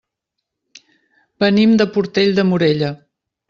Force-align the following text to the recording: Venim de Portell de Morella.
Venim 1.45 1.77
de 1.83 1.89
Portell 1.99 2.37
de 2.41 2.51
Morella. 2.53 2.95